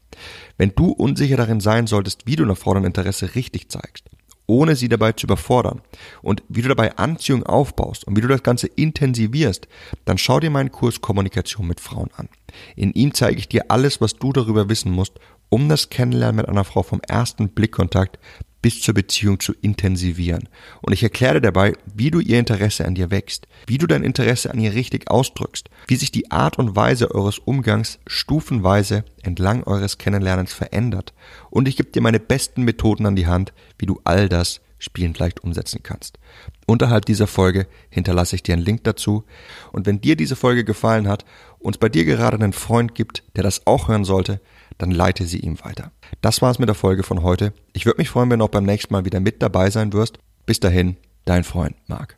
Wenn 0.56 0.72
du 0.74 0.92
unsicher 0.92 1.36
darin 1.36 1.60
sein 1.60 1.86
solltest, 1.86 2.26
wie 2.26 2.36
du 2.36 2.44
einer 2.44 2.56
Frau 2.56 2.74
dein 2.74 2.84
Interesse 2.84 3.34
richtig 3.34 3.68
zeigst 3.68 4.04
ohne 4.48 4.74
sie 4.74 4.88
dabei 4.88 5.12
zu 5.12 5.26
überfordern 5.26 5.82
und 6.22 6.42
wie 6.48 6.62
du 6.62 6.68
dabei 6.68 6.96
Anziehung 6.96 7.44
aufbaust 7.44 8.04
und 8.04 8.16
wie 8.16 8.22
du 8.22 8.28
das 8.28 8.42
Ganze 8.42 8.66
intensivierst, 8.66 9.68
dann 10.04 10.18
schau 10.18 10.40
dir 10.40 10.50
meinen 10.50 10.72
Kurs 10.72 11.00
Kommunikation 11.00 11.68
mit 11.68 11.80
Frauen 11.80 12.10
an. 12.16 12.28
In 12.74 12.92
ihm 12.92 13.14
zeige 13.14 13.38
ich 13.38 13.48
dir 13.48 13.66
alles, 13.68 14.00
was 14.00 14.14
du 14.14 14.32
darüber 14.32 14.68
wissen 14.68 14.90
musst, 14.90 15.20
um 15.50 15.68
das 15.68 15.90
Kennenlernen 15.90 16.36
mit 16.36 16.48
einer 16.48 16.64
Frau 16.64 16.82
vom 16.82 17.00
ersten 17.06 17.50
Blickkontakt 17.50 18.18
bis 18.62 18.80
zur 18.80 18.94
Beziehung 18.94 19.40
zu 19.40 19.52
intensivieren. 19.60 20.48
Und 20.82 20.92
ich 20.92 21.02
erkläre 21.02 21.40
dabei, 21.40 21.74
wie 21.94 22.10
du 22.10 22.20
ihr 22.20 22.38
Interesse 22.38 22.84
an 22.84 22.94
dir 22.94 23.10
wächst, 23.10 23.46
wie 23.66 23.78
du 23.78 23.86
dein 23.86 24.02
Interesse 24.02 24.50
an 24.50 24.58
ihr 24.58 24.74
richtig 24.74 25.10
ausdrückst, 25.10 25.68
wie 25.86 25.96
sich 25.96 26.10
die 26.10 26.30
Art 26.30 26.58
und 26.58 26.74
Weise 26.74 27.14
eures 27.14 27.38
Umgangs 27.38 27.98
stufenweise 28.06 29.04
entlang 29.22 29.62
eures 29.64 29.98
Kennenlernens 29.98 30.52
verändert. 30.52 31.12
Und 31.50 31.68
ich 31.68 31.76
gebe 31.76 31.90
dir 31.90 32.02
meine 32.02 32.20
besten 32.20 32.64
Methoden 32.64 33.06
an 33.06 33.16
die 33.16 33.26
Hand, 33.26 33.52
wie 33.78 33.86
du 33.86 34.00
all 34.04 34.28
das 34.28 34.60
spielend 34.78 35.18
leicht 35.18 35.42
umsetzen 35.42 35.82
kannst. 35.82 36.18
Unterhalb 36.66 37.04
dieser 37.04 37.26
Folge 37.26 37.66
hinterlasse 37.90 38.36
ich 38.36 38.42
dir 38.42 38.54
einen 38.54 38.64
Link 38.64 38.84
dazu. 38.84 39.24
Und 39.72 39.86
wenn 39.86 40.00
dir 40.00 40.16
diese 40.16 40.36
Folge 40.36 40.64
gefallen 40.64 41.08
hat 41.08 41.24
und 41.58 41.80
bei 41.80 41.88
dir 41.88 42.04
gerade 42.04 42.36
einen 42.36 42.52
Freund 42.52 42.94
gibt, 42.94 43.24
der 43.36 43.42
das 43.42 43.66
auch 43.66 43.88
hören 43.88 44.04
sollte, 44.04 44.40
dann 44.76 44.90
leite 44.90 45.24
sie 45.24 45.38
ihm 45.38 45.58
weiter. 45.64 45.92
Das 46.20 46.42
war's 46.42 46.58
mit 46.58 46.68
der 46.68 46.74
Folge 46.74 47.02
von 47.02 47.22
heute. 47.22 47.52
Ich 47.72 47.86
würde 47.86 47.98
mich 47.98 48.10
freuen, 48.10 48.30
wenn 48.30 48.40
du 48.40 48.44
auch 48.44 48.50
beim 48.50 48.64
nächsten 48.64 48.92
Mal 48.92 49.04
wieder 49.04 49.20
mit 49.20 49.42
dabei 49.42 49.70
sein 49.70 49.92
wirst. 49.92 50.18
Bis 50.46 50.60
dahin, 50.60 50.96
dein 51.24 51.44
Freund 51.44 51.76
Marc. 51.86 52.16